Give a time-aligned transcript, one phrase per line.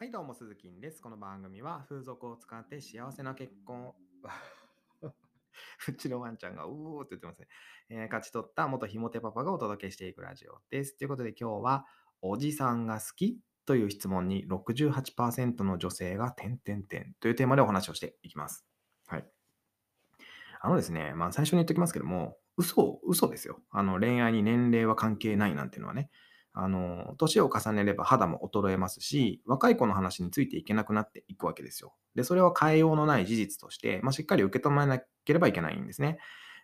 [0.00, 1.02] はい、どうも、鈴木です。
[1.02, 3.96] この番組は風俗を使って幸せな結婚を、
[5.88, 7.48] うちのワンちゃんがうおーって言ってますね。
[7.88, 10.96] えー勝ち取った元ひもてパパがお届けしていくラジオです。
[10.96, 11.84] ということで今日は、
[12.22, 18.64] おじさんが好きという質問に68%の女性が点々点というテーマでお話をしていきます。
[19.08, 19.28] はい。
[20.60, 23.60] あのですね、まあ最初に言っておきますけども、嘘、嘘ですよ。
[23.70, 26.08] あの恋愛に年齢は関係ないなんていうのはね。
[26.60, 31.94] あの、年を重ねれば肌も衰えますし、若い子の話についていけなくなっていくわけですよ。
[32.16, 36.18] で、それは変えようのない事実として、まあ、しっかり受け止めなければいけないんですね。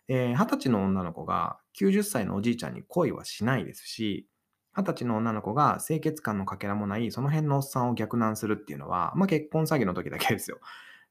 [0.07, 4.27] で、20歳の女の子が90歳のおじいちゃんに恋はしないですし、
[4.75, 10.59] 20歳の女の子が清潔感のかけらもないその辺のおっさんを逆難するっていうのは、まあ、結婚詐欺の時だけですよ。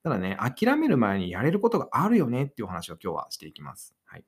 [0.02, 3.94] ただね、諦める前にやれることがあるよねっていう話を今日はしていきます。
[4.04, 4.24] はい。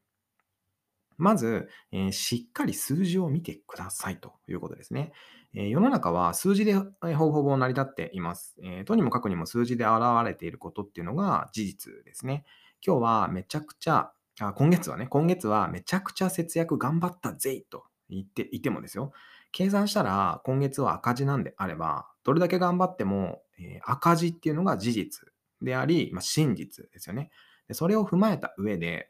[1.19, 5.13] まず、えーしっかり数字を見てくださいということですね。
[5.55, 8.57] えー世の中は数字でえーほぼほぼ成り立っています。
[8.63, 12.45] えーとにもかくにも数字で現れていることっていうのが事実ですね。
[12.87, 19.13] 今日はめちゃくちゃ、あ今月はね、今月はめちゃくちゃ節約頑張ったぜと言っていてもですよ。
[19.53, 25.29] 計算したら今月は赤字なんであれば、どれだけ頑張っても、えー赤字っていうのが事実
[25.63, 27.31] であり、まあ、真実ですよね。
[27.67, 29.09] でそれを踏まえた上で、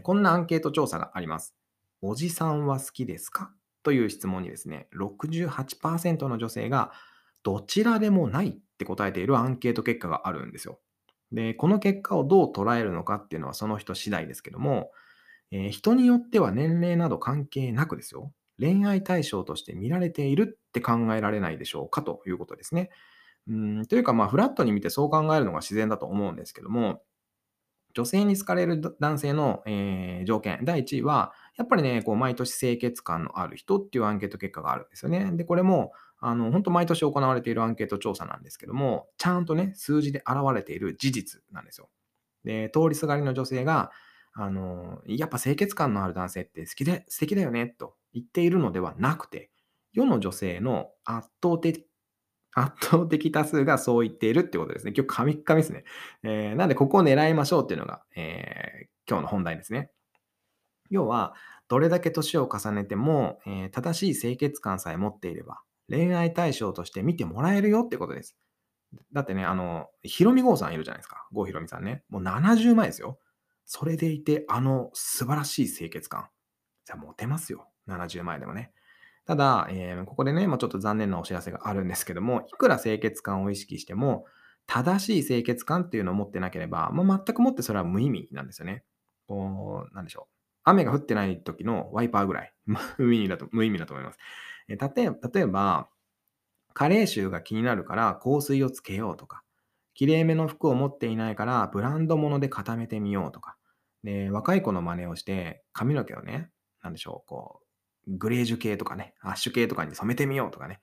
[0.00, 1.54] こんなアンケート調査があります。
[2.02, 3.52] おじさんは好きですか？
[3.82, 6.92] という質問にですね、68%の女性が
[7.42, 10.80] どちらでもないって答えているアンケート結果があるんですよ。
[11.32, 14.90] で、この結果をどう捉えるのかっていうのはその人次第ですけども、
[15.50, 18.32] えー人によっては年齢など関係なくですよ。
[18.58, 22.90] 恋愛対象として見られているって考えられないでしょうかということですね。
[23.48, 27.02] うんというか、まあ、フラットに見てそう考えるのが自然だと思うんですけども、
[27.94, 35.30] 女性に好かれる男性の、えー条件、第1位は、やっぱりね、こう毎年清潔感のある人っていうアンケート結果があるんですよね。
[35.32, 41.90] で、これも、あの、本当毎年行われているアンケート調査なんですけども、ちゃんとね、数字で現れている事実なんですよ。
[42.44, 43.90] で、通りすがりの女性が、
[44.32, 49.50] あの、やっぱ清潔感のある男性って好きで、素敵だよね、と言っているのではなくて、
[49.92, 51.86] 世の女性の圧倒的、
[52.54, 54.92] 圧倒的多数がそう言っているってことですね。
[54.96, 55.84] 今日、カミッカミですね。
[56.22, 59.90] えーなんで、ここを狙いましょうっていうのが、えー今日の本題ですね。
[60.88, 61.34] 要は、
[61.68, 68.36] どれだけ年を重ねても、えー正しい清潔感さえ持っていれば、恋愛対象として見てもらえるよってことです。
[69.12, 71.26] だってね、あの、ひろみ郷さんいるじゃないですか。
[71.32, 72.04] 郷ひろみさんね。
[72.08, 73.18] もう70前ですよ。
[73.66, 76.28] それでいて、あの素晴らしい清潔感。
[76.84, 77.68] じゃあ、モテますよ。
[77.88, 78.72] 70前でもね。
[79.26, 84.26] ただ、えーここでね、まあ、ちょっと残念なお知らせがあるんですけども、いくら清潔感を意識しても、
[84.66, 88.84] 正しい清潔感っていうのを持ってなければ、まあ、全くもってそれは無意味なんですよね。
[89.26, 90.34] こう、なんでしょう。
[90.64, 92.54] 雨が降ってない時のワイパーぐらい、
[92.98, 94.18] 無意味だと無意味だと思います。
[94.68, 95.88] えー例え例えば、
[96.74, 99.44] 加齢臭が気になるから香水をつけようとか、
[99.94, 103.56] きれいめの服を持っていないからブランド物で固めてみようとか、
[104.02, 106.50] で、若い子の真似をして髪の毛をね、
[106.82, 107.63] なんでしょう、こう、
[108.08, 110.80] グレージュ系とかね、アッシュ系とかに染めてみようとかね。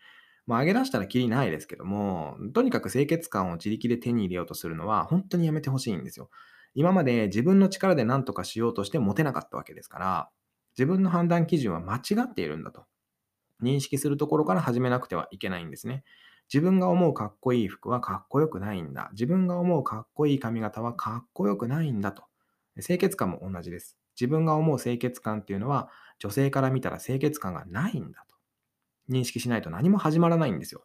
[0.48, 6.30] まあ、上げ出したらきりないですけども、とにかく清潔感を自力で手に入れようとするのは本当にやめてほしいんですよ。
[6.74, 10.30] 今まで自分の力で何とかしようとしてモテなかったわけですから、
[10.78, 12.86] 自分の判断基準は間違っているんだと。
[13.62, 16.04] 認識するところから始めなくてはいけないんですね。
[16.52, 19.10] 自分が思うかっこいい服はかっこよくないんだ。
[19.14, 22.24] 自分が思うかっこいい髪型はかっこよくないんだと。
[22.82, 23.98] 清潔感も同じです。
[24.22, 25.90] 自分が思う清潔感っていうのは
[26.20, 28.36] 女性から見たら清潔感がないんだと。
[29.10, 30.84] 認識しないと何も始まらないんですよ。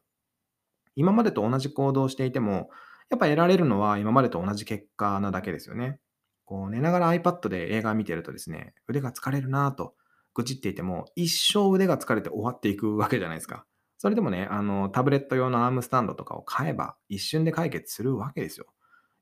[0.94, 2.70] 今までと同じ行動をしていても、
[3.10, 6.00] やっぱ得られるのは今までと同じ結果なだけですよね。
[6.46, 9.94] こう寝ながら iPad で映画見てるとですね、腕が疲れるなと
[10.34, 13.66] 愚痴っていても、一生腕が疲れて終わっていくわけじゃないですか。
[13.98, 18.66] それでもね、あの、タブレット用のアームスタンドとかを買えば一瞬で解決するわけですよ。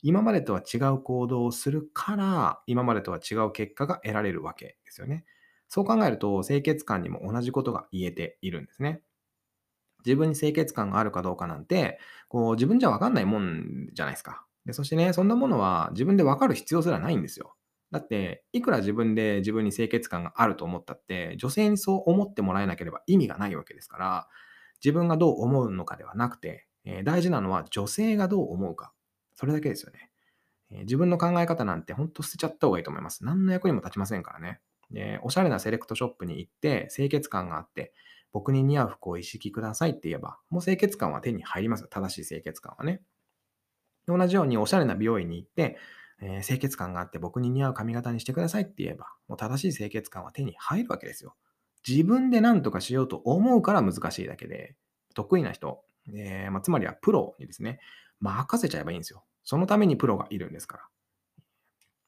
[0.04, 5.24] 今までとは違う行動をするから、今までとは違う結果が得られるわけですよね。
[5.68, 9.02] そう考えると、清潔感にも同じことが言えているんですね。
[10.04, 11.98] 自分に清潔感があるかどうかなんて、
[12.28, 14.46] こう自分じゃわかんないもんじゃないですか。
[14.66, 17.56] でそしてね、そんなものは自分でわかる必要すらないんですよ。
[17.90, 24.28] だって、いくら自分で自分に清潔感があると思ったって、女性にそう思ってもらえなければ意味がないわけですから、
[24.84, 28.92] 自分がどう思うのかではなくて、えー大事なのは女性がどう思うか。
[29.44, 30.10] それだけですよね。
[30.70, 33.24] えー自分の考え方なんて本当捨てちゃった方がいいと思います。
[33.24, 34.60] 何の役にも立ちませんからね。
[34.90, 37.92] でおしゃれなセレクトショップに行って清潔感があって、
[38.32, 41.86] 僕に似合う服を意識くださいって言えば、もう清潔感は手に入ります。
[41.88, 43.02] 正しい清潔感はね。
[44.06, 45.76] 同じようにおしゃれな美容院に行って、
[46.20, 51.36] えー清潔感があって僕に似合う髪型にしてくださいって言えば、もう正しい清潔感は手に入るわけですよ。
[51.86, 54.74] 自分で何とかしようと思うから難しいだけで、
[55.14, 55.82] 得意な人、
[56.14, 57.80] えーまあ、つまりはプロにですね、
[58.20, 59.24] 任せちゃえばいいんですよ。
[59.44, 60.88] そのためにプロがいるんですから。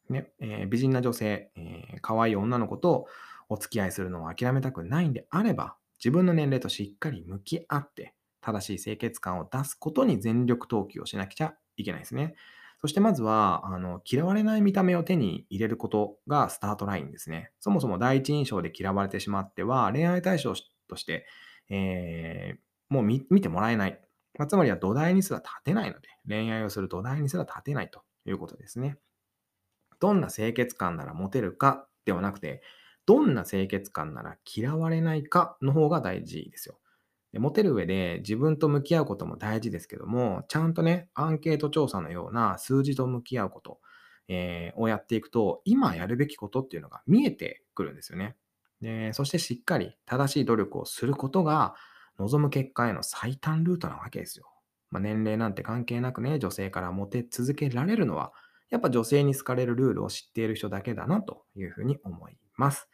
[0.08, 3.06] ねえー美人な女性、えー可愛い女の子と
[3.48, 12.34] お付き合いするのを諦めたくないんであれば、自分の年齢としっかり向き合って、正しい清潔感を出すことに全力投球をしなくちゃいけないですね。
[12.80, 17.52] そしてまずは、あの嫌われない見た目を手に入れることがスタートラインですね。
[17.60, 20.54] そもそも第一印象で嫌われてしまっては、恋愛対象
[20.88, 21.26] として、
[21.70, 24.00] えーもう見見てもらえない。
[24.38, 28.98] まあつまりは土台にすら立てないので、恋愛をする土台にすら立てないということですね。
[30.00, 32.62] どんな清潔感ならモテるかではなくて、
[33.06, 36.78] どんな清潔感なら嫌われないかの方が大事ですよ。
[37.32, 43.80] でモテる上で自分と向き合うことも大事ですけども、ちゃんとね、アンケート調査のような数字と向き合うこと、
[44.28, 48.36] えーをやっていくと、今やるべきことっていうのが見えてくるんですよね。
[48.80, 51.74] でそしてしっかり正しい努力をすることが、
[52.18, 54.46] 望む結果への最短ルートなわけですよ。
[54.90, 58.32] まあ、年齢なんて関係なくね、女性からモテ続けられるのは、
[58.70, 62.88] やっぱ女性に好かれるルールを知っている人だけだなというふうに思います。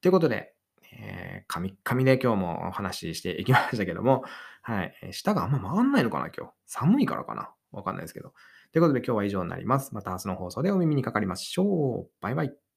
[0.00, 0.54] ということで、
[0.92, 4.24] えー、神々で今日もお話ししていきましたけども、
[4.62, 4.94] はい。
[5.02, 6.52] えー舌があんま回んないのかな、今日。
[6.66, 7.50] 寒いからかな。
[7.72, 8.32] わかんないですけど。
[8.72, 9.94] ということで今日は以上になります。
[9.94, 12.10] また明日の放送でお耳にかかりましょう。
[12.20, 12.69] バイバイ。